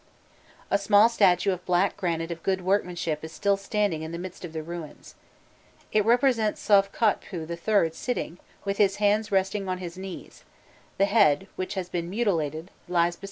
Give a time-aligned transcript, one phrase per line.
[0.71, 4.43] A small statue of black granite of good workmanship is still standing in the midst
[4.43, 5.13] of the ruins.
[5.91, 7.91] It represents Sovkhotpû III.
[7.91, 10.43] sitting, with his hands resting on his knees;
[10.97, 13.19] the head, which has been mutilated, lies beside the body.